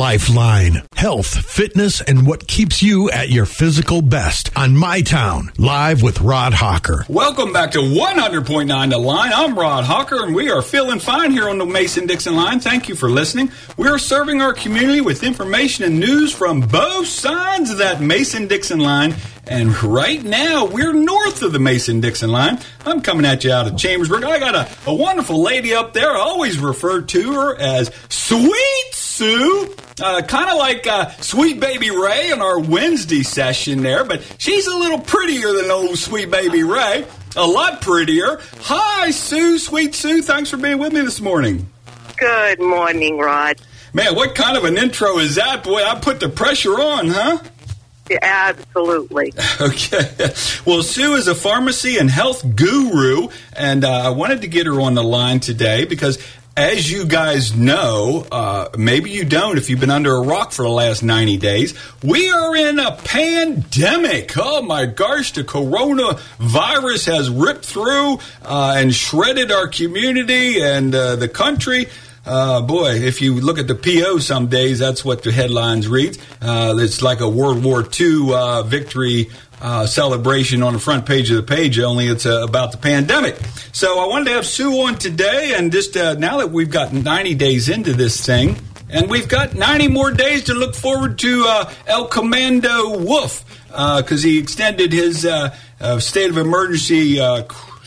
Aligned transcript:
Lifeline. 0.00 0.82
Health, 0.96 1.26
fitness, 1.26 2.00
and 2.00 2.26
what 2.26 2.48
keeps 2.48 2.82
you 2.82 3.10
at 3.10 3.28
your 3.28 3.44
physical 3.44 4.00
best 4.00 4.50
on 4.56 4.74
My 4.74 5.02
Town. 5.02 5.52
Live 5.58 6.00
with 6.00 6.22
Rod 6.22 6.54
Hawker. 6.54 7.04
Welcome 7.06 7.52
back 7.52 7.72
to 7.72 7.80
100.9 7.80 8.90
The 8.90 8.96
Line. 8.96 9.30
I'm 9.34 9.58
Rod 9.58 9.84
Hawker, 9.84 10.24
and 10.24 10.34
we 10.34 10.50
are 10.50 10.62
feeling 10.62 11.00
fine 11.00 11.32
here 11.32 11.50
on 11.50 11.58
the 11.58 11.66
Mason 11.66 12.06
Dixon 12.06 12.34
line. 12.34 12.60
Thank 12.60 12.88
you 12.88 12.94
for 12.94 13.10
listening. 13.10 13.52
We 13.76 13.88
are 13.88 13.98
serving 13.98 14.40
our 14.40 14.54
community 14.54 15.02
with 15.02 15.22
information 15.22 15.84
and 15.84 16.00
news 16.00 16.34
from 16.34 16.62
both 16.62 17.06
sides 17.06 17.70
of 17.70 17.76
that 17.76 18.00
Mason 18.00 18.46
Dixon 18.46 18.80
line. 18.80 19.14
And 19.46 19.82
right 19.82 20.22
now, 20.22 20.64
we're 20.64 20.94
north 20.94 21.42
of 21.42 21.52
the 21.52 21.58
Mason 21.58 22.00
Dixon 22.00 22.30
line. 22.30 22.58
I'm 22.86 23.02
coming 23.02 23.26
at 23.26 23.44
you 23.44 23.52
out 23.52 23.66
of 23.66 23.76
Chambersburg. 23.76 24.24
I 24.24 24.38
got 24.38 24.54
a, 24.54 24.90
a 24.90 24.94
wonderful 24.94 25.42
lady 25.42 25.74
up 25.74 25.92
there. 25.92 26.10
I 26.10 26.20
always 26.20 26.58
refer 26.58 27.02
to 27.02 27.32
her 27.34 27.56
as 27.56 27.90
Sweet 28.08 28.79
Sue. 29.10 29.74
Uh, 30.00 30.22
kind 30.22 30.48
of 30.48 30.56
like 30.56 30.86
uh, 30.86 31.10
Sweet 31.20 31.58
Baby 31.58 31.90
Ray 31.90 32.30
in 32.30 32.40
our 32.40 32.60
Wednesday 32.60 33.22
session 33.22 33.82
there, 33.82 34.04
but 34.04 34.22
she's 34.38 34.66
a 34.66 34.76
little 34.76 35.00
prettier 35.00 35.52
than 35.52 35.70
old 35.70 35.98
Sweet 35.98 36.30
Baby 36.30 36.62
Ray. 36.62 37.04
A 37.36 37.46
lot 37.46 37.82
prettier. 37.82 38.40
Hi, 38.60 39.10
Sue, 39.10 39.58
Sweet 39.58 39.94
Sue. 39.94 40.22
Thanks 40.22 40.48
for 40.50 40.56
being 40.56 40.78
with 40.78 40.92
me 40.92 41.00
this 41.00 41.20
morning. 41.20 41.68
Good 42.18 42.60
morning, 42.60 43.18
Rod. 43.18 43.60
Man, 43.92 44.14
what 44.14 44.36
kind 44.36 44.56
of 44.56 44.64
an 44.64 44.78
intro 44.78 45.18
is 45.18 45.34
that? 45.34 45.64
Boy, 45.64 45.82
I 45.82 45.98
put 45.98 46.20
the 46.20 46.28
pressure 46.28 46.80
on, 46.80 47.08
huh? 47.08 47.38
Absolutely. 48.22 49.32
Okay. 49.60 50.32
Well, 50.64 50.82
Sue 50.82 51.14
is 51.14 51.28
a 51.28 51.34
pharmacy 51.34 51.98
and 51.98 52.08
health 52.08 52.56
guru, 52.56 53.28
and 53.54 53.84
uh, 53.84 53.90
I 53.90 54.08
wanted 54.10 54.40
to 54.40 54.48
get 54.48 54.66
her 54.66 54.80
on 54.80 54.94
the 54.94 55.02
line 55.02 55.40
today 55.40 55.84
because. 55.84 56.18
As 56.56 56.90
you 56.90 57.06
guys 57.06 57.56
know, 57.56 58.26
uh, 58.30 58.70
maybe 58.76 59.10
you 59.10 59.24
don't 59.24 59.56
if 59.56 59.70
you've 59.70 59.78
been 59.78 59.88
under 59.88 60.14
a 60.14 60.20
rock 60.20 60.50
for 60.50 60.62
the 60.62 60.68
last 60.68 61.02
90 61.02 61.36
days, 61.36 61.74
we 62.02 62.28
are 62.28 62.56
in 62.56 62.80
a 62.80 62.96
pandemic. 62.96 64.32
Oh 64.36 64.60
my 64.60 64.86
gosh, 64.86 65.32
the 65.32 65.44
coronavirus 65.44 67.06
has 67.06 67.30
ripped 67.30 67.64
through 67.64 68.18
uh, 68.42 68.74
and 68.76 68.92
shredded 68.92 69.52
our 69.52 69.68
community 69.68 70.60
and 70.60 70.92
uh, 70.92 71.16
the 71.16 71.28
country. 71.28 71.86
Uh, 72.26 72.60
boy, 72.60 72.90
if 72.90 73.22
you 73.22 73.40
look 73.40 73.58
at 73.58 73.68
the 73.68 73.74
PO 73.74 74.18
some 74.18 74.48
days, 74.48 74.78
that's 74.80 75.04
what 75.04 75.22
the 75.22 75.32
headlines 75.32 75.88
read. 75.88 76.18
Uh, 76.42 76.74
it's 76.78 77.00
like 77.00 77.20
a 77.20 77.28
World 77.28 77.64
War 77.64 77.86
II 77.98 78.34
uh, 78.34 78.62
victory 78.64 79.30
uh, 79.60 79.86
celebration 79.86 80.62
on 80.62 80.72
the 80.72 80.78
front 80.78 81.06
page 81.06 81.30
of 81.30 81.36
the 81.36 81.42
page, 81.42 81.78
only 81.78 82.06
it's 82.06 82.26
uh, 82.26 82.44
about 82.44 82.72
the 82.72 82.78
pandemic. 82.78 83.36
So 83.72 83.98
I 83.98 84.06
wanted 84.06 84.26
to 84.26 84.30
have 84.32 84.46
Sue 84.46 84.72
on 84.82 84.96
today, 84.96 85.54
and 85.56 85.70
just 85.72 85.96
uh, 85.96 86.14
now 86.14 86.38
that 86.38 86.50
we've 86.50 86.70
got 86.70 86.92
90 86.92 87.34
days 87.34 87.68
into 87.68 87.92
this 87.92 88.24
thing, 88.24 88.56
and 88.88 89.08
we've 89.08 89.28
got 89.28 89.54
90 89.54 89.88
more 89.88 90.10
days 90.10 90.44
to 90.44 90.54
look 90.54 90.74
forward 90.74 91.18
to 91.20 91.64
El 91.86 92.06
Commando 92.06 92.98
Wolf, 92.98 93.44
because 93.68 94.22
he 94.22 94.38
extended 94.38 94.92
his 94.92 95.20
state 95.98 96.30
of 96.30 96.36
emergency 96.36 97.20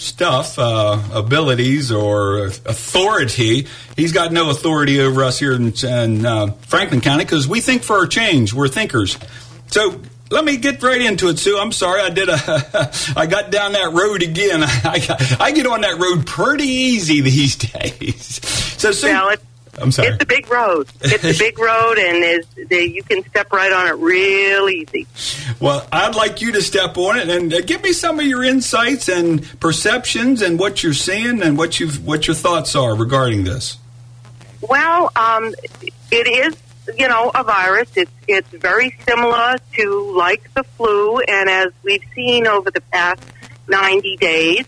stuff, 0.04 0.58
uh, 0.60 1.00
abilities, 1.14 1.92
or 1.92 2.46
authority. 2.46 3.68
He's 3.96 4.12
got 4.12 4.32
no 4.32 4.50
authority 4.50 5.00
over 5.00 5.24
us 5.24 5.40
here 5.40 5.54
in, 5.54 5.74
in 5.84 6.26
uh, 6.26 6.48
Franklin 6.62 7.02
County 7.02 7.24
because 7.24 7.48
we 7.48 7.62
think 7.62 7.84
for 7.84 8.04
a 8.04 8.10
change. 8.10 8.54
We're 8.54 8.68
thinkers. 8.68 9.18
So 9.68 10.02
let 10.34 10.44
me 10.44 10.58
get 10.58 10.82
right 10.82 11.00
into 11.00 11.30
it, 11.30 11.38
Sue. 11.38 11.58
I'm 11.58 11.72
sorry, 11.72 12.02
I 12.02 12.10
did 12.10 12.28
a, 12.28 12.34
I 13.16 13.28
got 13.28 13.52
down 13.52 13.74
that 13.74 13.94
road 13.94 14.24
again. 14.24 14.64
I, 14.84 15.00
got, 15.08 15.42
I 15.42 15.52
get 15.52 15.68
on 15.68 15.82
that 15.82 16.00
road 16.00 16.26
pretty 16.26 16.66
easy 16.66 17.22
these 17.22 17.56
days. 17.72 18.42
So, 18.80 18.92
Sue. 18.92 19.08
Well, 19.08 19.36
I'm 19.80 19.92
sorry. 19.92 20.10
It's 20.10 20.24
a 20.24 20.26
big 20.26 20.50
road. 20.52 20.88
It's 21.02 21.24
a 21.24 21.38
big 21.38 21.58
road, 21.58 21.98
and 21.98 22.24
is 22.24 22.46
you 22.70 23.02
can 23.04 23.24
step 23.26 23.52
right 23.52 23.72
on 23.72 23.88
it 23.88 23.94
real 23.94 24.70
easy. 24.70 25.08
Well, 25.60 25.88
I'd 25.92 26.16
like 26.16 26.42
you 26.42 26.52
to 26.52 26.62
step 26.62 26.96
on 26.98 27.18
it 27.18 27.28
and 27.28 27.52
uh, 27.52 27.62
give 27.62 27.82
me 27.82 27.92
some 27.92 28.20
of 28.20 28.26
your 28.26 28.44
insights 28.44 29.10
and 29.10 29.42
perceptions 29.60 30.44
and 30.44 30.60
what 30.60 30.84
you're 30.84 30.94
seeing 30.94 31.42
and 31.42 31.58
what 31.58 31.80
you 31.80 31.90
what 31.90 32.28
your 32.28 32.36
thoughts 32.36 32.76
are 32.76 32.96
regarding 32.96 33.46
this. 33.46 33.78
Well, 34.62 35.12
um, 35.16 35.56
it 36.12 36.28
is 36.28 36.56
you 36.98 37.08
know 37.08 37.32
a 37.34 37.44
virus. 37.44 37.90
It's 37.96 38.12
it's 38.28 38.50
very 38.50 38.96
similar 39.08 39.56
to 39.74 40.14
like 40.16 40.54
the 40.54 40.64
flu, 40.64 41.20
and 41.20 41.50
as 41.50 41.68
we've 41.84 42.04
seen 42.16 42.48
over 42.48 42.72
the 42.72 42.82
past 42.82 43.24
90 43.68 44.18
days, 44.18 44.66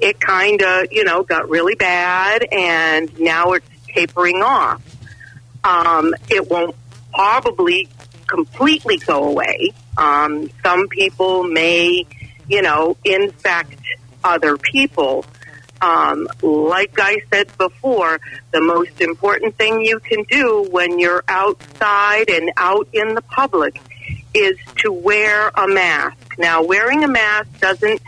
it 0.00 0.20
kind 0.20 0.62
of 0.62 0.86
you 0.90 1.04
know 1.04 1.22
got 1.22 1.48
really 1.48 1.74
bad, 1.74 2.46
and 2.50 3.18
now 3.18 3.52
it's 3.52 3.68
tapering 3.88 4.42
off. 4.42 4.82
Um, 5.64 6.14
it 6.28 6.48
won't 6.48 6.76
probably 7.12 7.88
completely 8.26 8.98
go 8.98 9.24
away. 9.24 9.72
Um, 9.96 10.50
some 10.62 10.88
people 10.88 11.42
may, 11.42 12.06
you 12.46 12.62
know, 12.62 12.96
infect 13.04 13.80
other 14.22 14.56
people. 14.56 15.24
Um, 15.80 16.28
like 16.42 16.98
I 16.98 17.22
said 17.32 17.56
before, 17.56 18.20
the 18.50 18.60
most 18.60 19.00
important 19.00 19.56
thing 19.56 19.82
you 19.82 20.00
can 20.00 20.24
do 20.24 20.66
when 20.70 20.98
you're 20.98 21.24
outside 21.28 22.30
and 22.30 22.50
out 22.56 22.88
in 22.92 23.14
the 23.14 23.22
public 23.22 23.80
is 24.34 24.58
to 24.78 24.92
wear 24.92 25.48
a 25.48 25.68
mask. 25.68 26.38
Now, 26.38 26.62
wearing 26.62 27.04
a 27.04 27.08
mask 27.08 27.60
doesn't 27.60 28.00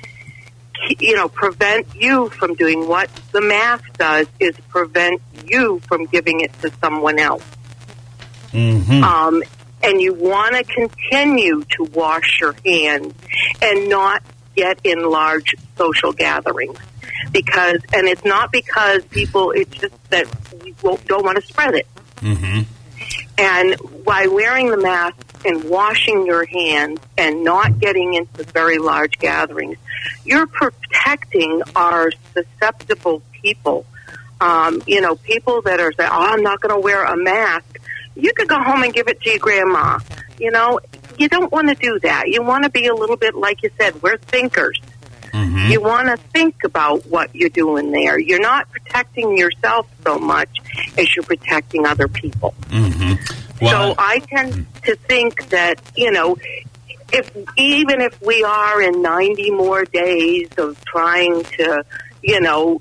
you 0.99 1.15
know, 1.17 1.29
prevent 1.29 1.87
you 1.95 2.31
from 2.31 2.55
doing 2.55 2.89
what 2.89 3.11
the 3.33 3.41
mask 3.41 3.97
does 3.99 4.27
is 4.39 4.57
prevent 4.69 5.21
you 5.45 5.81
from 5.81 6.07
giving 6.07 6.41
it 6.41 6.53
to 6.61 6.73
someone 6.81 7.19
else. 7.19 7.45
Mm-hmm. 8.53 9.05
Um, 9.05 9.43
and 9.83 10.01
you 10.01 10.15
want 10.15 10.57
to 10.57 10.65
continue 10.65 11.65
to 11.77 11.85
wash 11.85 12.41
your 12.41 12.55
hands 12.65 13.15
and 13.63 13.89
not 13.89 14.23
get 14.57 14.81
in 14.85 15.09
large 15.09 15.55
social 15.77 16.13
gatherings 16.13 16.79
because, 17.33 17.81
and 17.93 18.09
it's 18.09 18.25
not 18.25 18.53
because 18.53 19.05
people, 19.07 19.53
it's 19.53 19.77
just 19.77 20.11
that 20.11 20.27
we 20.63 20.75
don't 21.07 21.25
want 21.25 21.37
to 21.37 21.47
spread 21.47 21.75
it. 21.75 21.87
Mm-hmm. 22.17 22.63
And 23.39 24.05
by 24.05 24.27
wearing 24.27 24.71
the 24.71 24.77
mask 24.77 25.17
and 25.45 25.65
washing 25.65 26.27
your 26.27 26.45
hands 26.45 27.01
and 27.17 27.43
not 27.43 27.79
getting 27.79 28.15
into 28.15 28.45
very 28.45 28.79
large 28.79 29.19
gatherings, 29.19 29.79
you're 30.25 30.47
protecting 30.47 31.63
our 31.75 32.13
susceptible 32.35 33.23
people. 33.33 33.87
Um, 34.41 34.83
you 34.87 35.01
know, 35.01 35.17
people 35.17 35.63
that 35.63 35.81
are 35.81 35.93
saying, 35.93 36.11
"Oh, 36.13 36.33
I'm 36.33 36.43
not 36.43 36.61
going 36.61 36.75
to 36.75 36.81
wear 36.81 37.05
a 37.05 37.17
mask." 37.17 37.79
You 38.15 38.33
could 38.35 38.49
go 38.49 38.61
home 38.61 38.83
and 38.83 38.93
give 38.93 39.09
it 39.09 39.21
to 39.23 39.31
your 39.31 39.39
grandma. 39.39 39.99
You 40.39 40.51
know, 40.51 40.81
you 41.19 41.29
don't 41.29 41.53
want 41.53 41.69
to 41.69 41.75
do 41.75 41.99
that. 42.01 42.29
You 42.29 42.43
want 42.43 42.65
to 42.65 42.71
be 42.71 42.87
a 42.87 42.95
little 42.95 43.17
bit 43.17 43.35
like 43.35 43.63
you 43.63 43.71
said. 43.79 44.03
We're 44.03 44.19
thinkers. 44.19 44.81
Mm-hmm. 45.33 45.71
You 45.71 45.81
want 45.81 46.09
to 46.09 46.17
think 46.29 46.65
about 46.65 47.07
what 47.07 47.35
you're 47.35 47.49
doing 47.49 47.91
there. 47.93 48.19
You're 48.19 48.41
not 48.41 48.71
protecting 48.71 49.37
yourself 49.37 49.87
so 50.05 50.19
much 50.19 50.59
as 50.99 51.15
you're 51.15 51.25
protecting 51.25 51.87
other 51.87 52.09
people. 52.09 52.55
Mm-hmm. 52.69 53.65
Well, 53.65 53.95
so 53.95 53.95
I 53.99 54.21
tend 54.21 54.67
to 54.85 54.97
think 54.97 55.49
that 55.51 55.81
you 55.97 56.11
know 56.11 56.37
if 57.13 57.31
even 57.57 58.01
if 58.01 58.21
we 58.23 58.43
are 58.45 58.83
in 58.83 59.03
90 59.03 59.51
more 59.51 59.85
days 59.85 60.49
of 60.59 60.83
trying 60.85 61.43
to 61.45 61.85
you 62.23 62.41
know 62.41 62.79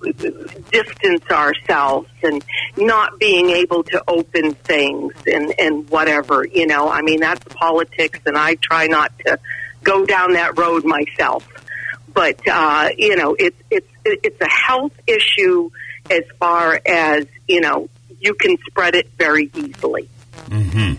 distance 0.71 1.23
ourselves 1.31 2.09
and 2.23 2.43
not 2.77 3.17
being 3.19 3.49
able 3.49 3.83
to 3.83 4.03
open 4.07 4.53
things 4.53 5.13
and 5.31 5.53
and 5.59 5.89
whatever 5.89 6.45
you 6.45 6.67
know 6.67 6.89
i 6.89 7.01
mean 7.01 7.19
that's 7.19 7.43
politics 7.53 8.19
and 8.25 8.37
i 8.37 8.55
try 8.55 8.87
not 8.87 9.17
to 9.19 9.39
go 9.83 10.05
down 10.05 10.33
that 10.33 10.57
road 10.57 10.83
myself 10.83 11.47
but 12.13 12.39
uh 12.47 12.89
you 12.97 13.15
know 13.15 13.35
it's 13.37 13.57
it's 13.69 13.87
it's 14.05 14.41
a 14.41 14.49
health 14.49 14.93
issue 15.07 15.69
as 16.09 16.23
far 16.39 16.79
as 16.85 17.25
you 17.47 17.61
know 17.61 17.89
you 18.19 18.33
can 18.33 18.57
spread 18.67 18.95
it 18.95 19.09
very 19.17 19.49
easily 19.55 20.09
mm-hmm. 20.47 20.93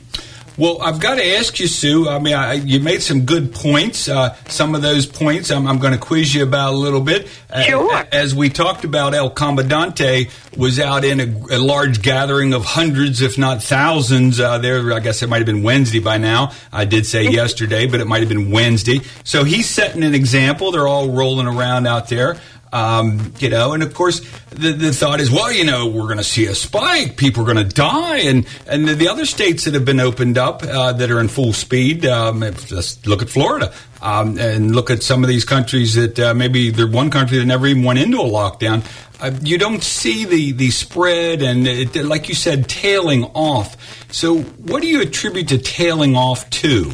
Well, 0.61 0.83
I've 0.83 1.01
got 1.01 1.15
to 1.15 1.27
ask 1.39 1.59
you, 1.59 1.67
Sue. 1.67 2.07
I 2.07 2.19
mean, 2.19 2.35
I, 2.35 2.53
you 2.53 2.81
made 2.81 3.01
some 3.01 3.25
good 3.25 3.55
points. 3.55 4.11
Uh, 4.11 4.35
some 4.47 4.75
of 4.75 4.83
those 4.83 5.07
points 5.07 5.51
I'm, 5.51 5.67
I'm, 5.67 5.79
going 5.79 5.95
to 5.95 5.99
quiz 5.99 6.35
you 6.35 6.43
about 6.43 6.75
a 6.75 6.77
little 6.77 7.01
bit. 7.01 7.29
Sure. 7.65 7.91
Uh, 7.91 8.05
as 8.13 8.35
we 8.35 8.51
talked 8.51 8.85
about, 8.85 9.15
El 9.15 9.31
Comandante 9.31 10.29
was 10.59 10.79
out 10.79 11.03
in 11.03 11.19
a, 11.19 11.57
a 11.57 11.59
large 11.59 12.03
gathering 12.03 12.53
of 12.53 12.67
hundreds, 12.67 13.23
if 13.23 13.39
not 13.39 13.63
thousands. 13.63 14.39
Uh, 14.39 14.59
there, 14.59 14.93
I 14.93 15.01
guess 15.01 15.23
it 15.23 15.31
might 15.31 15.39
have 15.39 15.47
been 15.47 15.63
Wednesday 15.63 16.01
by 16.01 16.19
now. 16.19 16.53
I 16.71 16.85
did 16.85 17.07
say 17.07 17.21
Mm-hmm. 17.25 17.35
yesterday, 17.35 17.87
but 17.87 18.01
it 18.01 18.07
might 18.07 18.21
have 18.21 18.29
been 18.29 18.51
Wednesday. 18.51 19.01
So 19.25 19.45
he's 19.45 19.69
setting 19.69 20.03
an 20.03 20.15
example. 20.15 20.73
They're 20.73 20.89
all 20.89 21.09
rolling 21.11 21.47
around 21.47 21.87
out 21.87 22.09
there. 22.09 22.39
Um, 22.73 23.33
you 23.39 23.49
know, 23.49 23.73
and 23.73 23.83
of 23.83 23.95
course, 23.95 24.21
the, 24.51 24.73
the 24.73 24.93
thought 24.93 25.21
is, 25.21 25.31
well, 25.31 25.53
you 25.53 25.65
know, 25.65 25.89
we're 25.89 26.05
going 26.05 26.19
to 26.19 26.25
see 26.25 26.47
a 26.47 26.55
spike. 26.55 27.17
People 27.17 27.43
are 27.43 27.53
going 27.53 27.69
to 27.69 27.75
die, 27.75 28.19
and 28.19 28.47
and 28.67 28.87
the, 28.87 28.95
the, 28.95 29.09
other 29.09 29.27
states 29.27 29.65
that 29.65 29.75
have 29.75 29.85
been 29.85 29.99
opened 29.99 30.39
up 30.39 30.63
uh, 30.63 30.93
that 30.93 31.11
are 31.11 31.19
in 31.19 31.27
full 31.27 31.53
speed. 31.53 32.07
Um, 32.07 32.41
let's 32.41 33.05
look 33.07 33.23
at 33.23 33.29
Florida. 33.29 33.73
Um, 34.03 34.39
and 34.39 34.75
look 34.75 34.91
at 34.91 35.03
some 35.03 35.23
of 35.23 35.29
these 35.29 35.45
countries 35.45 35.95
that 35.95 36.19
uh, 36.19 36.33
maybe 36.33 36.71
they're 36.71 36.87
one 36.87 37.11
country 37.11 37.37
that 37.37 37.45
never 37.45 37.67
even 37.67 37.83
went 37.83 37.99
into 37.99 38.19
a 38.19 38.25
lockdown. 38.25 38.83
Uh, 39.21 39.39
you 39.43 39.59
don't 39.59 39.83
see 39.83 40.25
the, 40.25 40.53
the 40.53 40.71
spread 40.71 41.43
and, 41.43 41.67
it, 41.67 41.95
like 41.97 42.31
you 42.31 42.35
said, 42.35 42.67
tailing 42.67 43.25
off. 43.35 43.77
So, 44.11 44.39
what 44.39 44.81
do 44.81 44.89
you 44.89 45.03
attribute 45.03 45.49
to 45.49 45.59
tailing 45.59 46.17
off 46.17 46.49
to? 46.51 46.93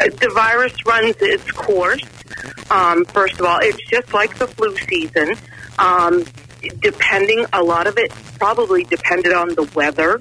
Uh, 0.00 0.08
the 0.20 0.30
virus 0.34 0.74
runs 0.84 1.14
its 1.20 1.48
course. 1.52 2.02
Um, 2.70 3.04
first 3.06 3.40
of 3.40 3.46
all, 3.46 3.58
it's 3.60 3.82
just 3.88 4.12
like 4.12 4.38
the 4.38 4.46
flu 4.46 4.76
season. 4.76 5.34
Um, 5.78 6.24
depending, 6.80 7.46
a 7.52 7.62
lot 7.62 7.86
of 7.86 7.96
it 7.98 8.10
probably 8.38 8.84
depended 8.84 9.32
on 9.32 9.48
the 9.50 9.62
weather. 9.74 10.20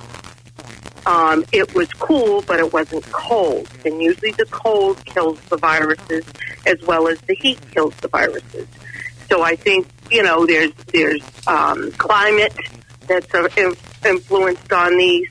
Um, 1.06 1.46
it 1.52 1.74
was 1.74 1.92
cool, 1.94 2.42
but 2.42 2.60
it 2.60 2.72
wasn't 2.72 3.04
cold. 3.12 3.70
And 3.86 4.02
usually 4.02 4.32
the 4.32 4.46
cold 4.46 5.04
kills 5.06 5.40
the 5.50 5.58
viruses 5.58 6.26
as 6.66 6.82
well 6.84 7.08
as 7.08 7.20
the 7.22 7.36
heat 7.36 7.60
kills 7.72 7.96
the 7.98 8.08
viruses. 8.08 8.68
So 9.30 9.42
I 9.42 9.56
think 9.56 9.88
you 10.12 10.24
know 10.24 10.46
there's 10.46 10.74
there's 10.92 11.22
um, 11.48 11.92
climate 11.94 12.54
that's 13.08 13.34
uh, 13.34 13.48
influenced 14.06 14.72
on 14.72 14.98
these. 14.98 15.28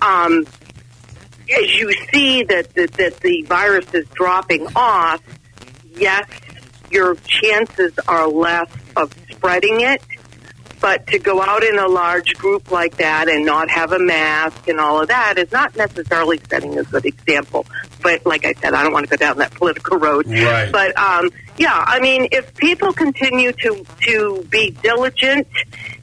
Um, 0.00 0.46
as 1.50 1.74
you 1.78 1.92
see 2.12 2.42
that 2.44 2.74
the, 2.74 2.86
that 2.98 3.20
the 3.20 3.42
virus 3.42 3.86
is 3.94 4.06
dropping 4.08 4.66
off, 4.76 5.22
yes, 5.98 6.28
your 6.90 7.14
chances 7.26 7.92
are 8.06 8.28
less 8.28 8.70
of 8.96 9.14
spreading 9.30 9.80
it. 9.80 10.02
But 10.80 11.08
to 11.08 11.18
go 11.18 11.42
out 11.42 11.64
in 11.64 11.76
a 11.76 11.88
large 11.88 12.34
group 12.34 12.70
like 12.70 12.98
that 12.98 13.28
and 13.28 13.44
not 13.44 13.68
have 13.68 13.90
a 13.90 13.98
mask 13.98 14.68
and 14.68 14.78
all 14.78 15.00
of 15.00 15.08
that 15.08 15.36
is 15.36 15.50
not 15.50 15.74
necessarily 15.76 16.40
setting 16.48 16.78
a 16.78 16.84
good 16.84 17.04
example. 17.04 17.66
But 18.00 18.24
like 18.24 18.44
I 18.44 18.52
said, 18.54 18.74
I 18.74 18.84
don't 18.84 18.92
want 18.92 19.06
to 19.06 19.10
go 19.10 19.16
down 19.16 19.38
that 19.38 19.52
political 19.52 19.98
road. 19.98 20.28
Right. 20.28 20.70
But 20.70 20.96
um, 20.96 21.30
yeah, 21.56 21.84
I 21.86 21.98
mean, 21.98 22.28
if 22.30 22.54
people 22.54 22.92
continue 22.92 23.52
to 23.52 23.84
to 24.02 24.46
be 24.48 24.70
diligent 24.70 25.48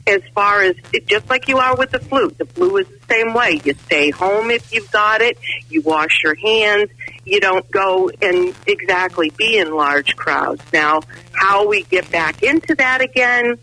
as 0.06 0.20
far 0.34 0.62
as 0.62 0.76
just 1.06 1.28
like 1.30 1.48
you 1.48 1.56
are 1.56 1.74
with 1.74 1.90
the 1.90 1.98
flu, 1.98 2.30
the 2.30 2.44
flu 2.44 2.76
is 2.76 2.86
the 2.86 3.00
same 3.08 3.32
way. 3.32 3.60
You 3.64 3.74
stay 3.86 4.10
home 4.10 4.50
if 4.50 4.72
you've 4.72 4.90
got 4.92 5.22
it. 5.22 5.38
You 5.70 5.80
wash 5.80 6.22
your 6.22 6.34
hands. 6.34 6.90
You 7.26 7.40
don't 7.40 7.68
go 7.72 8.08
and 8.22 8.54
exactly 8.68 9.30
be 9.30 9.58
in 9.58 9.74
large 9.74 10.14
crowds. 10.14 10.62
Now, 10.72 11.02
how 11.32 11.66
we 11.66 11.82
get 11.82 12.10
back 12.12 12.44
into 12.44 12.76
that 12.76 13.00
again 13.00 13.58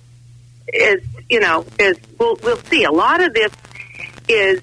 is 0.68 1.01
you 1.30 1.39
know 1.39 1.65
is 1.80 1.98
we'll 2.19 2.38
we'll 2.44 2.57
see. 2.57 2.83
A 2.83 2.92
lot 2.92 3.24
of 3.24 3.33
this 3.33 3.51
is 4.27 4.62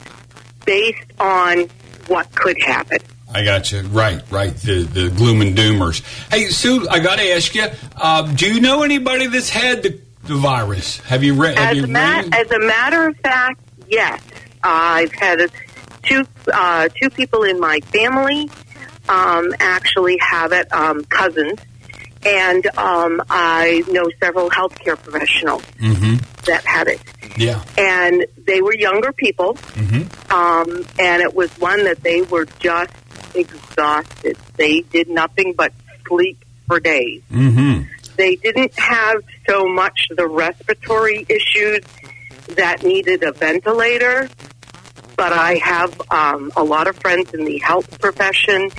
based 0.67 1.11
on 1.19 1.71
what 2.09 2.31
could 2.35 2.61
happen. 2.61 2.99
I 3.33 3.43
got 3.43 3.73
you. 3.73 3.81
Right, 3.83 4.23
right. 4.31 4.55
The 4.55 4.83
the 4.83 5.09
gloom 5.09 5.41
and 5.41 5.57
doomers. 5.57 6.03
Hey, 6.31 6.49
Sue, 6.49 6.87
I 6.89 6.99
got 6.99 7.19
to 7.19 7.25
ask 7.33 7.55
you. 7.55 7.69
Uh, 7.97 8.31
do 8.35 8.53
you 8.53 8.61
know 8.61 8.83
anybody 8.83 9.29
that's 9.29 9.49
had 9.49 9.83
the, 9.83 9.99
the 10.25 10.35
virus? 10.35 10.99
Have 11.01 11.25
you 11.25 11.35
read? 11.35 11.57
As, 11.57 11.77
you 11.77 11.85
a 11.85 11.87
ma- 11.87 12.23
as 12.33 12.51
a 12.51 12.59
matter 12.59 13.09
of 13.09 13.17
fact, 13.19 13.61
yes. 13.89 14.23
I've 14.63 15.13
had 15.13 15.41
a, 15.41 15.49
two 16.03 16.27
uh, 16.53 16.89
two 17.01 17.09
people 17.09 17.45
in 17.45 17.59
my 17.61 17.81
family 17.81 18.51
um, 19.11 19.53
actually 19.59 20.17
have 20.21 20.53
it, 20.53 20.73
um, 20.73 21.05
cousins, 21.05 21.59
and 22.25 22.65
um, 22.79 23.21
I 23.29 23.83
know 23.91 24.05
several 24.23 24.51
healthcare 24.51 24.97
professionals 24.97 25.63
mm-hmm. 25.79 26.17
that 26.45 26.65
had 26.65 26.87
it. 26.89 27.01
Yeah. 27.37 27.63
And 27.77 28.27
they 28.39 28.63
were 28.63 28.75
younger 28.75 29.13
people, 29.13 29.55
mm-hmm. 29.55 30.33
um, 30.33 30.87
and 30.99 31.23
it 31.23 31.35
was 31.35 31.51
one 31.59 31.85
that 31.85 32.03
they 32.03 32.23
were 32.23 32.47
just 32.61 32.93
exhausted. 33.35 34.37
They 34.57 34.83
did 34.83 35.09
nothing 35.09 35.55
but 35.55 35.73
sleep 36.07 36.45
for 36.67 36.79
days. 36.79 37.23
Mm-hmm. 37.33 37.89
They 38.17 38.37
didn't 38.37 38.79
have 38.79 39.23
so 39.49 39.67
much 39.67 40.09
the 40.15 40.27
respiratory 40.27 41.27
issues 41.29 41.81
that 42.49 42.83
needed 42.85 43.23
a 43.23 43.33
ventilator, 43.33 44.29
but 45.21 45.35
I 45.35 45.57
have 45.57 46.01
um, 46.11 46.51
a 46.57 46.65
lot 46.65 46.89
of 46.89 46.97
friends 46.97 47.35
in 47.35 47.45
the 47.45 47.59
health 47.59 48.01
profession 48.01 48.71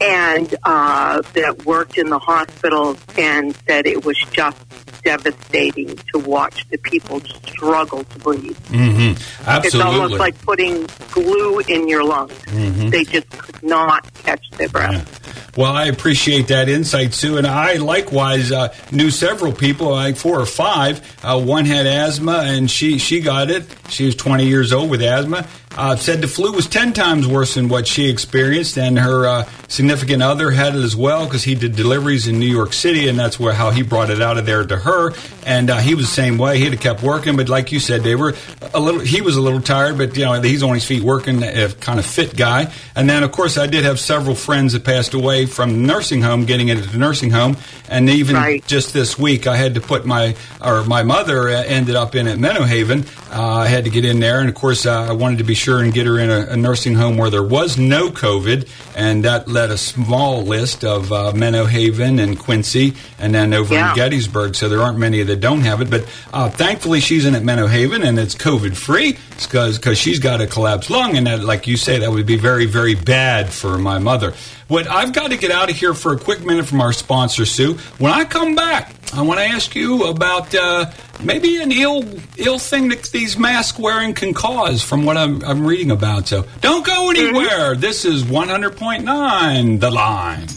and 0.00 0.54
uh, 0.62 1.20
that 1.34 1.66
worked 1.66 1.98
in 1.98 2.08
the 2.08 2.18
hospital 2.18 2.96
and 3.18 3.54
said 3.68 3.86
it 3.86 4.02
was 4.02 4.16
just 4.32 4.56
devastating 5.02 5.94
to 6.14 6.18
watch 6.20 6.66
the 6.70 6.78
people 6.78 7.20
struggle 7.20 8.02
to 8.02 8.18
breathe. 8.20 8.56
Mm-hmm. 8.68 9.46
Absolutely. 9.46 9.66
It's 9.66 9.74
almost 9.74 10.14
like 10.14 10.40
putting 10.40 10.86
glue 11.10 11.58
in 11.60 11.86
your 11.86 12.02
lungs. 12.02 12.32
Mm-hmm. 12.32 12.88
They 12.88 13.04
just 13.04 13.28
could 13.28 13.62
not 13.62 14.10
catch 14.14 14.48
their 14.52 14.70
breath. 14.70 15.20
Yeah. 15.26 15.34
Well, 15.56 15.72
I 15.72 15.86
appreciate 15.86 16.48
that 16.48 16.68
insight, 16.68 17.14
Sue. 17.14 17.36
And 17.36 17.46
I 17.46 17.74
likewise 17.74 18.50
uh, 18.50 18.74
knew 18.90 19.10
several 19.10 19.52
people, 19.52 19.90
like 19.90 20.16
four 20.16 20.40
or 20.40 20.46
five. 20.46 21.00
Uh, 21.22 21.40
one 21.40 21.66
had 21.66 21.86
asthma, 21.86 22.42
and 22.44 22.70
she, 22.70 22.98
she 22.98 23.20
got 23.20 23.50
it. 23.50 23.64
She 23.88 24.06
was 24.06 24.14
20 24.16 24.46
years 24.46 24.72
old 24.72 24.90
with 24.90 25.02
asthma. 25.02 25.46
Uh, 25.76 25.96
said 25.96 26.20
the 26.20 26.28
flu 26.28 26.52
was 26.52 26.68
10 26.68 26.92
times 26.92 27.26
worse 27.26 27.54
than 27.54 27.68
what 27.68 27.86
she 27.86 28.08
experienced, 28.08 28.78
and 28.78 28.96
her 28.96 29.26
uh, 29.26 29.44
significant 29.66 30.22
other 30.22 30.52
had 30.52 30.76
it 30.76 30.84
as 30.84 30.94
well 30.94 31.24
because 31.24 31.42
he 31.42 31.56
did 31.56 31.74
deliveries 31.74 32.28
in 32.28 32.38
New 32.38 32.46
York 32.46 32.72
City, 32.72 33.08
and 33.08 33.18
that's 33.18 33.40
where 33.40 33.52
how 33.52 33.70
he 33.70 33.82
brought 33.82 34.08
it 34.08 34.22
out 34.22 34.38
of 34.38 34.46
there 34.46 34.64
to 34.64 34.76
her. 34.76 35.12
And 35.44 35.70
uh, 35.70 35.78
he 35.78 35.96
was 35.96 36.06
the 36.06 36.12
same 36.12 36.38
way. 36.38 36.58
He'd 36.58 36.72
have 36.72 36.80
kept 36.80 37.02
working, 37.02 37.36
but 37.36 37.48
like 37.48 37.72
you 37.72 37.80
said, 37.80 38.02
they 38.02 38.14
were 38.14 38.34
a 38.72 38.78
little. 38.78 39.00
He 39.00 39.20
was 39.20 39.36
a 39.36 39.40
little 39.40 39.60
tired, 39.60 39.98
but 39.98 40.16
you 40.16 40.24
know 40.24 40.40
he's 40.40 40.62
on 40.62 40.74
his 40.74 40.84
feet 40.84 41.02
working, 41.02 41.42
a 41.42 41.68
kind 41.68 41.98
of 41.98 42.06
fit 42.06 42.36
guy. 42.36 42.72
And 42.94 43.10
then, 43.10 43.24
of 43.24 43.32
course, 43.32 43.58
I 43.58 43.66
did 43.66 43.84
have 43.84 43.98
several 43.98 44.36
friends 44.36 44.74
that 44.74 44.84
passed 44.84 45.12
away 45.12 45.46
from 45.46 45.84
nursing 45.84 46.22
home, 46.22 46.44
getting 46.44 46.68
into 46.68 46.88
the 46.88 46.98
nursing 46.98 47.30
home, 47.30 47.56
and 47.88 48.08
even 48.08 48.36
right. 48.36 48.64
just 48.66 48.94
this 48.94 49.18
week, 49.18 49.48
I 49.48 49.56
had 49.56 49.74
to 49.74 49.80
put 49.80 50.06
my 50.06 50.36
or 50.62 50.84
my 50.84 51.02
mother 51.02 51.48
ended 51.48 51.96
up 51.96 52.14
in 52.14 52.28
at 52.28 52.38
Meadowhaven. 52.38 53.04
Uh, 53.32 53.56
I 53.56 53.66
had 53.74 53.84
to 53.84 53.90
get 53.90 54.04
in 54.04 54.20
there, 54.20 54.40
and 54.40 54.48
of 54.48 54.54
course, 54.54 54.86
uh, 54.86 55.02
I 55.02 55.12
wanted 55.12 55.38
to 55.38 55.44
be 55.44 55.54
sure 55.54 55.82
and 55.82 55.92
get 55.92 56.06
her 56.06 56.18
in 56.18 56.30
a, 56.30 56.52
a, 56.52 56.56
nursing 56.56 56.94
home 56.94 57.16
where 57.16 57.28
there 57.28 57.42
was 57.42 57.76
no 57.76 58.08
COVID, 58.08 58.68
and 58.96 59.24
that 59.24 59.48
led 59.48 59.70
a 59.70 59.76
small 59.76 60.42
list 60.42 60.84
of 60.84 61.12
uh, 61.12 61.32
Meadowhaven 61.32 62.18
and 62.18 62.38
Quincy, 62.38 62.94
and 63.18 63.34
then 63.34 63.52
over 63.52 63.74
yeah. 63.74 63.90
in 63.90 63.96
Gettysburg. 63.96 64.54
So 64.54 64.68
there 64.68 64.80
aren't 64.80 64.98
many 64.98 65.22
that 65.22 65.40
don't 65.40 65.62
have 65.62 65.80
it, 65.80 65.90
but 65.90 66.02
uh, 66.32 66.48
thankfully 66.48 67.00
she's 67.00 67.24
in 67.24 67.34
at 67.34 67.42
Meadowhaven, 67.42 68.02
and 68.02 68.18
it's 68.18 68.34
COVID 68.34 68.76
free 68.76 69.18
because 69.42 69.78
because 69.78 69.98
she's 69.98 70.20
got 70.20 70.40
a 70.40 70.46
collapsed 70.46 70.90
lung, 70.90 71.16
and 71.16 71.26
that, 71.26 71.42
like 71.42 71.66
you 71.66 71.76
say, 71.76 71.98
that 71.98 72.10
would 72.10 72.26
be 72.26 72.36
very 72.36 72.66
very 72.66 72.94
bad 72.94 73.52
for 73.52 73.76
my 73.76 73.98
mother. 73.98 74.32
What 74.68 74.86
I've 74.86 75.12
got 75.12 75.30
to 75.30 75.36
get 75.36 75.50
out 75.50 75.68
of 75.68 75.76
here 75.76 75.92
for 75.92 76.14
a 76.14 76.18
quick 76.18 76.44
minute 76.44 76.66
from 76.66 76.80
our 76.80 76.92
sponsor, 76.92 77.44
Sue. 77.44 77.74
When 77.98 78.12
I 78.12 78.24
come 78.24 78.54
back, 78.54 78.94
I 79.12 79.22
want 79.22 79.38
to 79.38 79.44
ask 79.44 79.74
you 79.74 80.04
about 80.06 80.54
uh, 80.54 80.90
maybe 81.22 81.60
an 81.60 81.70
ill 81.70 82.04
ill 82.36 82.58
thing 82.58 82.88
that 82.88 83.02
these 83.04 83.38
mask 83.38 83.78
wearing 83.78 84.14
can 84.14 84.32
cause 84.32 84.82
from 84.82 85.04
what 85.04 85.16
I'm, 85.16 85.44
I'm 85.44 85.66
reading 85.66 85.90
about. 85.90 86.28
So 86.28 86.46
don't 86.62 86.84
go 86.84 87.10
anywhere. 87.10 87.72
Mm-hmm. 87.74 87.80
This 87.80 88.04
is 88.04 88.24
100.9 88.24 89.80
The 89.80 89.90
Line. 89.90 90.48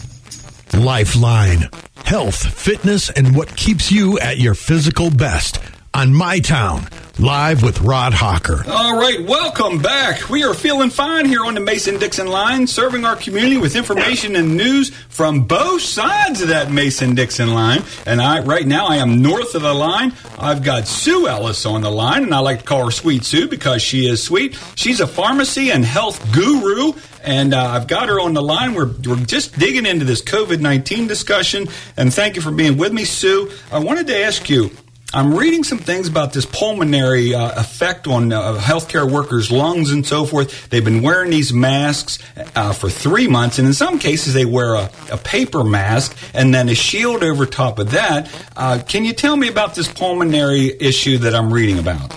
Lifeline. 0.74 1.70
Health, 2.06 2.38
fitness, 2.38 3.10
and 3.10 3.36
what 3.36 3.56
keeps 3.58 3.92
you 3.92 4.18
at 4.20 4.38
your 4.38 4.54
physical 4.54 5.10
best 5.10 5.60
on 5.94 6.14
My 6.14 6.40
Town. 6.40 6.88
Live 7.20 7.64
with 7.64 7.82
Rod 7.82 8.14
Hawker. 8.14 8.64
All 8.70 8.96
right, 8.96 9.20
welcome 9.26 9.80
back. 9.80 10.30
We 10.30 10.44
are 10.44 10.54
feeling 10.54 10.92
fine 10.92 11.26
here 11.26 11.44
on 11.44 11.56
the 11.56 11.60
Mason 11.60 11.98
Dixon 11.98 12.28
line, 12.28 12.68
serving 12.68 13.06
our 13.06 13.16
community 13.16 13.58
with 13.58 13.76
information 13.76 14.36
and 14.36 14.56
news 14.56 14.92
from 15.10 15.46
both 15.46 15.82
sides 15.82 16.44
of 16.44 16.50
that 16.50 16.70
Mason 16.70 17.16
Dixon 17.16 17.56
line. 17.56 17.82
And 18.06 18.22
I, 18.22 18.42
right 18.42 18.68
now, 18.68 18.86
I 18.86 18.98
am 18.98 19.24
north 19.24 19.56
of 19.56 19.64
the 19.64 19.74
line. 19.74 20.14
I've 20.38 20.64
got 20.64 20.88
Sue 20.88 21.28
Ellis 21.28 21.66
on 21.66 21.82
the 21.82 21.90
line, 21.90 22.22
and 22.22 22.36
I 22.36 22.40
like 22.40 22.60
to 22.60 22.66
call 22.66 22.86
her 22.86 22.92
Sweet 22.92 23.26
Sue 23.26 23.48
because 23.48 23.82
she 23.82 24.06
is 24.06 24.22
sweet. 24.22 24.56
She's 24.76 25.00
a 25.00 25.08
pharmacy 25.08 25.72
and 25.72 25.84
health 25.84 26.32
guru, 26.32 26.94
and 27.24 27.56
uh, 27.56 27.66
I've 27.66 27.88
got 27.88 28.10
her 28.10 28.20
on 28.20 28.36
the 28.36 28.44
line. 28.44 28.76
We're, 28.76 28.92
we're 29.08 29.26
just 29.26 29.58
digging 29.58 29.88
into 29.88 30.06
this 30.06 30.22
COVID 30.22 30.60
19 30.60 31.08
discussion, 31.08 31.68
and 31.98 32.14
thank 32.14 32.36
you 32.36 32.44
for 32.44 32.52
being 32.52 32.78
with 32.78 32.94
me, 32.94 33.06
Sue. 33.06 33.50
I 33.72 33.80
wanted 33.80 34.06
to 34.06 34.22
ask 34.22 34.52
you 34.52 34.70
I'm 35.14 35.34
reading 35.34 35.64
some 35.64 35.78
things 35.78 36.10
about 36.10 36.34
this 36.34 36.46
pulmonary 36.46 37.34
uh, 37.34 37.62
effect 37.62 38.08
on 38.08 38.34
uh, 38.34 38.58
healthcare 38.58 39.10
workers' 39.10 39.50
lungs 39.50 39.90
and 39.90 40.06
so 40.06 40.26
forth. 40.26 40.70
They've 40.70 40.84
been 40.84 41.02
wearing 41.02 41.32
these 41.32 41.54
masks 41.54 42.20
uh, 42.56 42.74
for 42.74 42.90
three 42.90 43.26
months, 43.26 43.58
and 43.58 43.66
in 43.66 43.74
some 43.74 44.00
cases, 44.00 44.34
they 44.34 44.44
wear 44.44 44.76
a, 44.76 44.92
a, 45.10 45.18
paper 45.18 45.64
mask 45.64 46.16
and 46.34 46.54
then 46.54 46.68
a 46.68 46.76
shield 46.76 47.24
over 47.24 47.46
top 47.46 47.80
of 47.80 47.92
that. 47.92 48.30
Uh, 48.58 48.82
can 48.86 49.06
you 49.06 49.14
tell 49.14 49.38
me 49.38 49.48
about 49.48 49.76
this 49.76 49.88
pulmonary 49.88 50.76
issue 50.78 51.18
that 51.20 51.34
I'm 51.34 51.54
reading 51.54 51.80
about? 51.80 52.14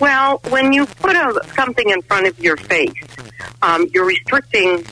Well, 0.00 0.40
when 0.48 0.72
you 0.72 0.86
put 0.86 1.14
a, 1.14 1.40
something 1.54 1.90
in 1.90 2.00
front 2.02 2.26
of 2.26 2.38
your 2.38 2.56
face, 2.56 2.94
um, 3.60 3.86
you're 3.92 4.06
restricting 4.06 4.82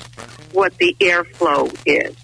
what 0.53 0.77
the 0.77 0.95
airflow 1.01 1.75
is. 1.87 2.15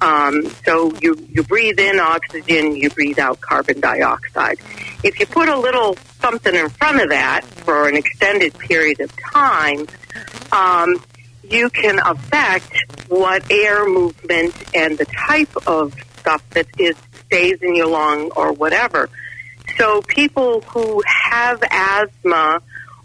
Um, 0.00 0.44
so 0.64 0.92
you, 1.00 1.16
you 1.30 1.42
breathe 1.42 1.78
in 1.78 2.00
oxygen, 2.00 2.74
you 2.74 2.90
breathe 2.90 3.18
out 3.18 3.40
carbon 3.40 3.80
dioxide. 3.80 4.58
If 5.04 5.20
you 5.20 5.26
put 5.26 5.48
a 5.48 5.58
little 5.58 5.96
something 6.20 6.54
in 6.54 6.68
front 6.70 7.02
of 7.02 7.10
that 7.10 7.44
for 7.44 7.88
an 7.88 7.96
extended 7.96 8.58
period 8.58 9.00
of 9.00 9.12
time, 9.16 9.86
um, 10.52 11.02
you 11.50 11.68
can 11.70 11.98
affect 11.98 12.72
what 13.08 13.50
air 13.50 13.86
movement 13.88 14.54
and 14.74 14.96
the 14.96 15.06
type 15.06 15.50
of 15.66 15.94
stuff 16.18 16.48
that 16.50 16.66
is 16.78 16.96
stays 17.26 17.60
in 17.62 17.74
your 17.74 17.88
lung 17.88 18.30
or 18.32 18.52
whatever. 18.52 19.08
So 19.76 20.02
people 20.02 20.62
who 20.62 21.02
have 21.06 21.62
asthma 21.70 22.60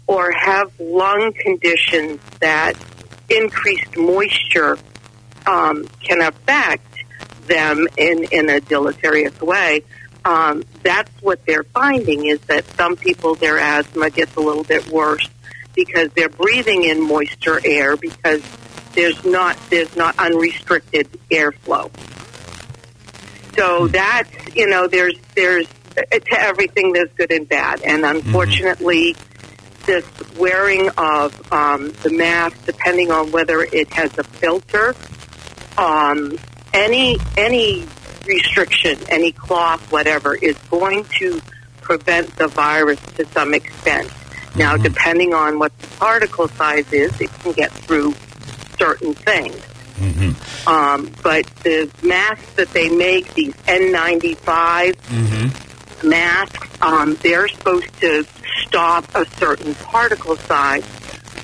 or 0.06 0.32
have 0.32 0.72
lung 0.78 1.32
conditions 1.32 2.20
that 2.40 2.74
increased 3.28 3.96
moisture 3.96 4.78
um, 5.46 5.86
can 6.02 6.20
affect 6.20 6.84
them 7.46 7.86
in, 7.96 8.24
in 8.24 8.48
a 8.50 8.60
deleterious 8.60 9.40
way. 9.40 9.82
Um, 10.24 10.64
that's 10.82 11.10
what 11.22 11.44
they're 11.46 11.62
finding 11.62 12.26
is 12.26 12.40
that 12.42 12.64
some 12.76 12.96
people 12.96 13.36
their 13.36 13.58
asthma 13.58 14.10
gets 14.10 14.34
a 14.34 14.40
little 14.40 14.64
bit 14.64 14.88
worse 14.88 15.28
because 15.74 16.10
they're 16.16 16.28
breathing 16.28 16.84
in 16.84 17.00
moisture 17.00 17.60
air 17.64 17.96
because 17.96 18.42
there's 18.94 19.24
not 19.24 19.56
there's 19.70 19.94
not 19.94 20.18
unrestricted 20.18 21.08
airflow. 21.30 21.90
So 23.54 23.86
that's 23.86 24.30
you 24.56 24.66
know 24.66 24.88
there's 24.88 25.16
there's 25.36 25.68
to 25.94 26.40
everything 26.40 26.92
there's 26.92 27.12
good 27.16 27.30
and 27.30 27.48
bad, 27.48 27.82
and 27.82 28.04
unfortunately, 28.04 29.14
mm-hmm. 29.14 29.86
this 29.86 30.36
wearing 30.36 30.90
of 30.98 31.52
um, 31.52 31.92
the 32.02 32.10
mask, 32.10 32.64
depending 32.66 33.10
on 33.10 33.30
whether 33.30 33.62
it 33.62 33.92
has 33.92 34.18
a 34.18 34.24
filter, 34.24 34.94
um, 35.78 36.38
any 36.72 37.16
any 37.36 37.86
restriction, 38.26 38.98
any 39.08 39.32
cloth, 39.32 39.92
whatever, 39.92 40.34
is 40.34 40.56
going 40.70 41.04
to 41.18 41.40
prevent 41.80 42.34
the 42.36 42.48
virus 42.48 43.00
to 43.16 43.24
some 43.26 43.54
extent. 43.54 44.08
Mm-hmm. 44.08 44.58
Now, 44.58 44.76
depending 44.76 45.34
on 45.34 45.58
what 45.58 45.76
the 45.78 45.86
particle 45.98 46.48
size 46.48 46.92
is, 46.92 47.18
it 47.20 47.30
can 47.40 47.52
get 47.52 47.70
through 47.70 48.14
certain 48.78 49.14
things. 49.14 49.56
Mm-hmm. 49.96 50.68
Um, 50.68 51.12
but 51.22 51.46
the 51.62 51.90
masks 52.02 52.52
that 52.54 52.68
they 52.70 52.88
make, 52.88 53.32
these 53.34 53.54
N95 53.54 54.96
mm-hmm. 54.96 56.08
masks, 56.08 56.68
um, 56.82 57.16
they're 57.22 57.48
supposed 57.48 57.92
to 58.00 58.26
stop 58.62 59.04
a 59.14 59.24
certain 59.36 59.74
particle 59.76 60.36
size 60.36 60.84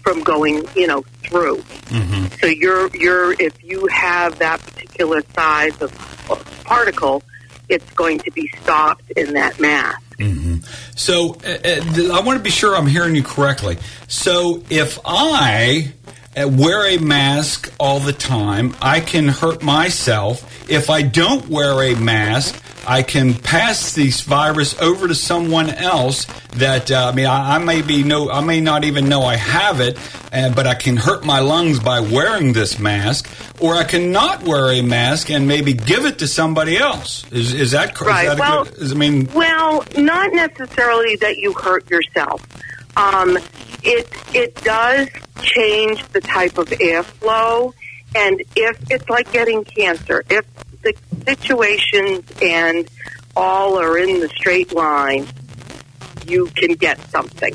from 0.02 0.22
going, 0.22 0.64
you 0.76 0.86
know, 0.86 1.02
through. 1.22 1.58
Mm-hmm. 1.58 2.26
So 2.40 2.46
you're 2.46 2.94
you're 2.96 3.32
if 3.40 3.62
you 3.62 3.86
have 3.86 4.38
that 4.38 4.60
particular 4.60 5.22
size 5.34 5.80
of, 5.80 5.92
of 6.30 6.64
particle, 6.64 7.22
it's 7.68 7.90
going 7.92 8.18
to 8.20 8.30
be 8.30 8.48
stopped 8.60 9.10
in 9.12 9.34
that 9.34 9.58
mask. 9.60 10.00
Mm-hmm. 10.18 10.58
So 10.94 11.36
uh, 11.44 12.12
uh, 12.12 12.18
I 12.18 12.20
want 12.20 12.38
to 12.38 12.42
be 12.42 12.50
sure 12.50 12.76
I'm 12.76 12.86
hearing 12.86 13.16
you 13.16 13.22
correctly. 13.22 13.78
So 14.08 14.62
if 14.70 14.98
I 15.04 15.92
uh, 16.36 16.48
wear 16.48 16.86
a 16.86 16.98
mask 16.98 17.72
all 17.78 18.00
the 18.00 18.12
time, 18.12 18.74
I 18.80 19.00
can 19.00 19.28
hurt 19.28 19.62
myself. 19.62 20.70
If 20.70 20.90
I 20.90 21.02
don't 21.02 21.48
wear 21.48 21.82
a 21.82 21.94
mask, 21.96 22.62
I 22.86 23.02
can 23.02 23.34
pass 23.34 23.94
this 23.94 24.22
virus 24.22 24.78
over 24.80 25.08
to 25.08 25.14
someone 25.14 25.70
else 25.70 26.26
that 26.56 26.90
uh, 26.90 27.10
I 27.12 27.14
mean 27.14 27.26
I, 27.26 27.56
I, 27.56 27.58
may 27.58 27.82
be 27.82 28.02
no 28.02 28.30
I 28.30 28.40
may 28.40 28.60
not 28.60 28.84
even 28.84 29.08
know 29.08 29.22
I 29.22 29.36
have 29.36 29.80
it, 29.80 29.98
uh, 30.32 30.52
but 30.54 30.66
I 30.66 30.74
can 30.74 30.96
hurt 30.96 31.24
my 31.24 31.40
lungs 31.40 31.78
by 31.78 32.00
wearing 32.00 32.52
this 32.52 32.78
mask, 32.78 33.30
or 33.60 33.74
I 33.74 33.84
can 33.84 34.12
not 34.12 34.42
wear 34.42 34.70
a 34.72 34.82
mask 34.82 35.30
and 35.30 35.46
maybe 35.46 35.72
give 35.72 36.04
it 36.04 36.18
to 36.20 36.26
somebody 36.26 36.76
else. 36.76 37.30
Is 37.32 37.54
is 37.54 37.70
that 37.70 37.94
correct? 37.94 38.16
Right. 38.16 38.28
That 38.28 38.38
well, 38.38 38.64
good, 38.64 38.74
is, 38.78 38.92
I 38.92 38.94
mean, 38.96 39.28
well, 39.32 39.84
not 39.96 40.32
necessarily 40.32 41.16
that 41.16 41.36
you 41.36 41.52
hurt 41.52 41.88
yourself. 41.88 42.44
Um, 42.96 43.38
it 43.82 44.08
it 44.34 44.54
does 44.56 45.08
change 45.40 46.06
the 46.08 46.20
type 46.20 46.58
of 46.58 46.68
airflow, 46.68 47.72
and 48.14 48.42
if 48.56 48.90
it's 48.90 49.08
like 49.08 49.30
getting 49.32 49.64
cancer, 49.64 50.24
if 50.28 50.44
the 50.82 50.94
situations 51.26 52.24
and 52.42 52.88
all 53.36 53.78
are 53.78 53.96
in 53.98 54.20
the 54.20 54.28
straight 54.28 54.72
line, 54.72 55.26
you 56.26 56.46
can 56.46 56.74
get 56.74 57.00
something. 57.10 57.54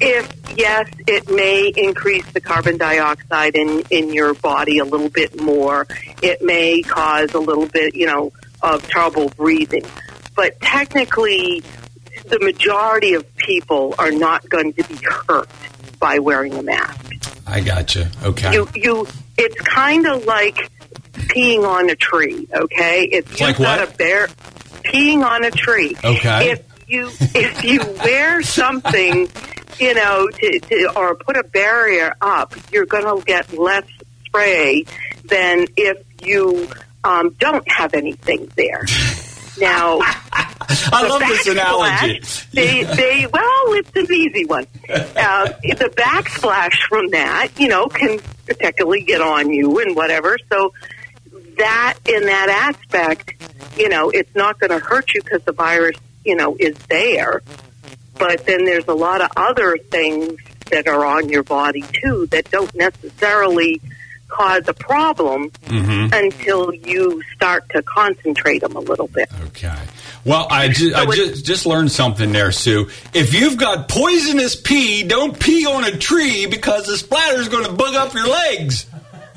If 0.00 0.56
yes, 0.56 0.88
it 1.06 1.30
may 1.30 1.72
increase 1.76 2.26
the 2.32 2.40
carbon 2.40 2.78
dioxide 2.78 3.54
in 3.54 3.84
in 3.90 4.12
your 4.12 4.34
body 4.34 4.78
a 4.78 4.84
little 4.84 5.08
bit 5.08 5.40
more. 5.40 5.86
It 6.22 6.42
may 6.42 6.82
cause 6.82 7.34
a 7.34 7.40
little 7.40 7.66
bit, 7.66 7.94
you 7.94 8.06
know, 8.06 8.32
of 8.62 8.86
trouble 8.88 9.30
breathing. 9.30 9.84
But 10.34 10.60
technically, 10.60 11.62
the 12.26 12.38
majority 12.40 13.14
of 13.14 13.36
people 13.36 13.94
are 13.98 14.10
not 14.10 14.48
going 14.48 14.72
to 14.74 14.84
be 14.84 14.98
hurt 15.04 15.48
by 15.98 16.18
wearing 16.18 16.54
a 16.54 16.62
mask. 16.62 17.14
I 17.46 17.60
gotcha. 17.60 18.10
Okay. 18.22 18.52
You 18.52 18.68
you 18.74 19.06
it's 19.36 19.60
kind 19.62 20.06
of 20.06 20.24
like 20.26 20.70
peeing 21.12 21.66
on 21.66 21.90
a 21.90 21.96
tree, 21.96 22.48
okay? 22.52 23.04
it's, 23.04 23.40
like 23.40 23.58
got 23.58 23.86
a 23.86 23.96
bear 23.96 24.28
peeing 24.84 25.24
on 25.24 25.44
a 25.44 25.50
tree. 25.50 25.96
Okay. 26.04 26.52
If 26.52 26.64
you 26.88 27.10
if 27.34 27.64
you 27.64 27.80
wear 28.02 28.42
something, 28.42 29.28
you 29.78 29.94
know, 29.94 30.28
to, 30.28 30.60
to 30.60 30.92
or 30.96 31.14
put 31.14 31.36
a 31.36 31.44
barrier 31.44 32.14
up, 32.20 32.54
you're 32.72 32.86
going 32.86 33.04
to 33.04 33.24
get 33.24 33.52
less 33.52 33.84
spray 34.26 34.84
than 35.24 35.66
if 35.76 36.02
you 36.22 36.68
um, 37.04 37.30
don't 37.38 37.68
have 37.70 37.94
anything 37.94 38.50
there. 38.56 38.84
Now, 39.60 40.00
I 40.92 41.08
love 41.08 41.20
this 41.20 41.46
analogy. 41.46 42.20
They, 42.52 42.84
they, 42.84 43.26
well, 43.26 43.72
it's 43.72 43.90
an 43.94 44.12
easy 44.12 44.44
one. 44.44 44.66
Uh, 44.88 45.46
the 45.62 45.92
backsplash 45.96 46.74
from 46.88 47.08
that, 47.10 47.48
you 47.58 47.68
know, 47.68 47.86
can 47.86 48.20
particularly 48.46 49.02
get 49.02 49.20
on 49.20 49.50
you 49.50 49.78
and 49.80 49.96
whatever. 49.96 50.36
So 50.50 50.74
that, 51.56 51.94
in 52.06 52.26
that 52.26 52.48
aspect, 52.50 53.42
you 53.78 53.88
know, 53.88 54.10
it's 54.10 54.34
not 54.34 54.58
going 54.60 54.70
to 54.70 54.78
hurt 54.78 55.14
you 55.14 55.22
because 55.22 55.42
the 55.44 55.52
virus, 55.52 55.96
you 56.24 56.36
know, 56.36 56.56
is 56.58 56.76
there. 56.88 57.42
But 58.18 58.44
then 58.44 58.64
there's 58.64 58.88
a 58.88 58.94
lot 58.94 59.22
of 59.22 59.30
other 59.36 59.78
things 59.78 60.38
that 60.70 60.86
are 60.86 61.06
on 61.06 61.30
your 61.30 61.44
body 61.44 61.84
too 61.92 62.26
that 62.26 62.50
don't 62.50 62.74
necessarily 62.74 63.80
cause 64.28 64.68
a 64.68 64.74
problem 64.74 65.50
mm-hmm. 65.50 66.12
until 66.12 66.74
you 66.74 67.22
start 67.34 67.68
to 67.70 67.82
concentrate 67.82 68.60
them 68.60 68.76
a 68.76 68.80
little 68.80 69.08
bit. 69.08 69.30
Okay. 69.46 69.74
Well, 70.24 70.46
I, 70.50 70.68
ju- 70.68 70.92
I 70.94 71.06
just, 71.06 71.44
just 71.44 71.66
learned 71.66 71.90
something 71.90 72.32
there, 72.32 72.52
Sue. 72.52 72.90
If 73.14 73.34
you've 73.34 73.56
got 73.56 73.88
poisonous 73.88 74.56
pee, 74.56 75.02
don't 75.02 75.38
pee 75.38 75.66
on 75.66 75.84
a 75.84 75.96
tree 75.96 76.46
because 76.46 76.86
the 76.86 76.98
splatter 76.98 77.40
is 77.40 77.48
going 77.48 77.64
to 77.64 77.72
bug 77.72 77.94
up 77.94 78.14
your 78.14 78.28
legs. 78.28 78.86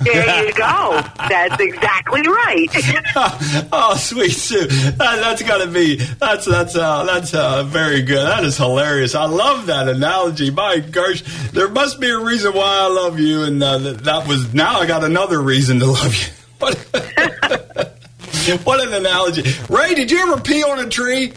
There 0.03 0.45
you 0.47 0.53
go. 0.53 1.01
That's 1.29 1.61
exactly 1.61 2.21
right. 2.21 2.67
oh, 3.71 3.95
sweet 3.97 4.31
Sue, 4.31 4.65
that, 4.65 4.97
that's 4.97 5.43
got 5.43 5.63
to 5.63 5.67
be 5.67 5.97
that's 5.97 6.45
that's 6.45 6.75
uh, 6.75 7.03
that's 7.03 7.33
uh, 7.33 7.63
very 7.63 8.01
good. 8.01 8.25
That 8.25 8.43
is 8.43 8.57
hilarious. 8.57 9.13
I 9.13 9.25
love 9.25 9.67
that 9.67 9.87
analogy. 9.87 10.49
My 10.49 10.79
gosh, 10.79 11.21
there 11.51 11.69
must 11.69 11.99
be 11.99 12.09
a 12.09 12.19
reason 12.19 12.53
why 12.53 12.79
I 12.81 12.87
love 12.87 13.19
you, 13.19 13.43
and 13.43 13.61
uh, 13.61 13.77
that, 13.77 14.03
that 14.05 14.27
was 14.27 14.53
now 14.53 14.79
I 14.79 14.87
got 14.87 15.03
another 15.03 15.39
reason 15.39 15.79
to 15.79 15.85
love 15.87 16.15
you. 16.15 16.33
What, 16.61 16.77
what 18.63 18.85
an 18.85 18.93
analogy, 18.93 19.43
Ray? 19.69 19.93
Did 19.93 20.11
you 20.11 20.19
ever 20.19 20.41
pee 20.41 20.63
on 20.63 20.79
a 20.79 20.89
tree? 20.89 21.33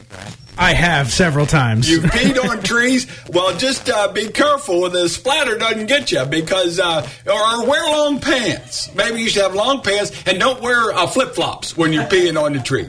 I 0.57 0.73
have 0.73 1.13
several 1.13 1.47
times. 1.47 1.91
You've 1.91 2.05
peed 2.05 2.43
on 2.43 2.63
trees. 2.63 3.07
Well, 3.31 3.57
just 3.57 3.91
uh, 3.91 4.13
be 4.13 4.29
careful 4.29 4.83
when 4.83 4.93
the 4.93 5.09
splatter 5.09 5.59
doesn't 5.59 5.87
get 5.87 6.13
you 6.13 6.25
because, 6.25 6.79
uh, 6.79 7.07
or 7.27 7.67
wear 7.67 7.85
long 7.91 8.21
pants. 8.21 8.95
Maybe 8.95 9.21
you 9.21 9.29
should 9.29 9.43
have 9.43 9.55
long 9.55 9.83
pants 9.83 10.13
and 10.27 10.39
don't 10.39 10.63
wear 10.63 10.93
uh, 10.93 11.07
flip 11.07 11.35
flops 11.35 11.77
when 11.77 11.93
you're 11.93 12.05
peeing 12.05 12.41
on 12.41 12.53
the 12.53 12.61
tree. 12.61 12.89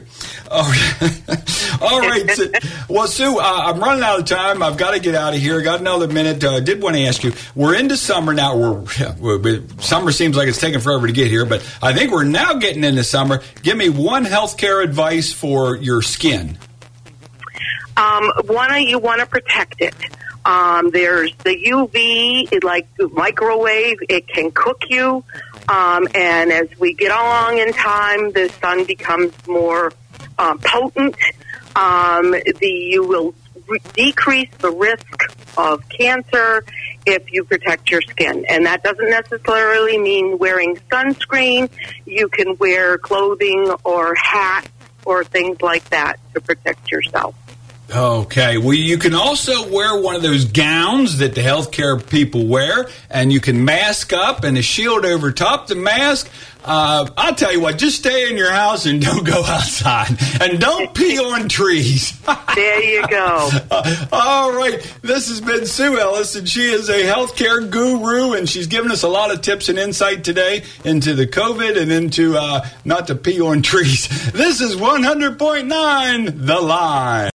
Right. 0.50 1.42
All 1.80 2.00
right. 2.00 2.30
So, 2.30 2.46
well, 2.88 3.06
Sue, 3.06 3.38
uh, 3.38 3.42
I'm 3.42 3.80
running 3.80 4.02
out 4.02 4.20
of 4.20 4.26
time. 4.26 4.62
I've 4.62 4.76
got 4.76 4.92
to 4.92 5.00
get 5.00 5.14
out 5.14 5.34
of 5.34 5.40
here. 5.40 5.60
Got 5.62 5.80
another 5.80 6.08
minute. 6.08 6.42
I 6.44 6.56
uh, 6.56 6.60
did 6.60 6.82
want 6.82 6.96
to 6.96 7.04
ask 7.04 7.22
you. 7.24 7.32
We're 7.54 7.74
into 7.74 7.96
summer 7.96 8.32
now. 8.32 8.56
We're, 8.56 9.38
we're, 9.38 9.62
summer 9.80 10.12
seems 10.12 10.36
like 10.36 10.48
it's 10.48 10.60
taking 10.60 10.80
forever 10.80 11.06
to 11.06 11.12
get 11.12 11.28
here, 11.28 11.44
but 11.44 11.62
I 11.82 11.92
think 11.92 12.12
we're 12.12 12.24
now 12.24 12.54
getting 12.54 12.84
into 12.84 13.04
summer. 13.04 13.42
Give 13.62 13.76
me 13.76 13.88
one 13.88 14.24
healthcare 14.24 14.82
advice 14.82 15.32
for 15.32 15.76
your 15.76 16.02
skin. 16.02 16.58
Um, 17.96 18.30
one, 18.44 18.82
you 18.82 18.98
want 18.98 19.20
to 19.20 19.26
protect 19.26 19.80
it. 19.80 19.94
Um, 20.44 20.90
there's 20.90 21.34
the 21.44 21.56
UV, 21.56 22.62
like 22.62 22.86
microwave, 23.12 23.98
it 24.08 24.28
can 24.28 24.52
cook 24.52 24.84
you. 24.88 25.24
Um, 25.68 26.06
and 26.14 26.52
as 26.52 26.68
we 26.78 26.94
get 26.94 27.10
along 27.10 27.58
in 27.58 27.72
time, 27.72 28.30
the 28.30 28.48
sun 28.60 28.84
becomes 28.84 29.32
more 29.48 29.92
uh, 30.38 30.56
potent. 30.62 31.16
Um, 31.76 32.30
the 32.32 32.68
you 32.68 33.06
will 33.06 33.34
re- 33.68 33.80
decrease 33.94 34.50
the 34.58 34.70
risk 34.70 35.06
of 35.56 35.88
cancer, 35.88 36.64
if 37.06 37.32
you 37.32 37.44
protect 37.44 37.90
your 37.90 38.02
skin. 38.02 38.44
And 38.48 38.66
that 38.66 38.82
doesn't 38.82 39.08
necessarily 39.08 39.96
mean 39.96 40.38
wearing 40.38 40.76
sunscreen. 40.90 41.70
You 42.04 42.28
can 42.28 42.56
wear 42.56 42.98
clothing 42.98 43.72
or 43.84 44.14
hats 44.16 44.68
or 45.04 45.24
things 45.24 45.62
like 45.62 45.88
that 45.90 46.18
to 46.34 46.40
protect 46.40 46.90
yourself. 46.90 47.34
Okay. 47.94 48.58
Well, 48.58 48.74
you 48.74 48.98
can 48.98 49.14
also 49.14 49.70
wear 49.70 50.00
one 50.00 50.16
of 50.16 50.22
those 50.22 50.44
gowns 50.44 51.18
that 51.18 51.34
the 51.34 51.40
healthcare 51.40 52.04
people 52.08 52.46
wear, 52.46 52.88
and 53.08 53.32
you 53.32 53.40
can 53.40 53.64
mask 53.64 54.12
up 54.12 54.42
and 54.42 54.58
a 54.58 54.62
shield 54.62 55.04
over 55.04 55.30
top 55.30 55.68
the 55.68 55.76
mask. 55.76 56.28
Uh, 56.64 57.08
I'll 57.16 57.34
tell 57.36 57.52
you 57.52 57.60
what, 57.60 57.78
just 57.78 57.98
stay 57.98 58.28
in 58.28 58.36
your 58.36 58.50
house 58.50 58.86
and 58.86 59.00
don't 59.04 59.24
go 59.24 59.44
outside. 59.44 60.18
And 60.40 60.58
don't 60.58 60.92
pee 60.94 61.16
on 61.18 61.48
trees. 61.48 62.18
there 62.56 62.82
you 62.82 63.06
go. 63.06 63.50
Uh, 63.70 64.06
all 64.10 64.52
right. 64.52 64.80
This 65.02 65.28
has 65.28 65.40
been 65.40 65.64
Sue 65.64 65.96
Ellis, 65.96 66.34
and 66.34 66.48
she 66.48 66.64
is 66.64 66.88
a 66.88 67.04
healthcare 67.04 67.70
guru, 67.70 68.32
and 68.32 68.48
she's 68.48 68.66
given 68.66 68.90
us 68.90 69.04
a 69.04 69.08
lot 69.08 69.32
of 69.32 69.42
tips 69.42 69.68
and 69.68 69.78
insight 69.78 70.24
today 70.24 70.64
into 70.84 71.14
the 71.14 71.26
COVID 71.28 71.80
and 71.80 71.92
into 71.92 72.36
uh, 72.36 72.66
not 72.84 73.06
to 73.06 73.14
pee 73.14 73.40
on 73.40 73.62
trees. 73.62 74.08
This 74.36 74.60
is 74.60 74.76
100.9 74.76 76.46
The 76.46 76.60
Line. 76.60 77.30